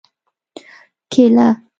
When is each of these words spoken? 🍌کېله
🍌کېله 1.11 1.47